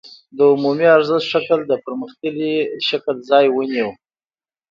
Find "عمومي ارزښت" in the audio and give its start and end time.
0.51-1.25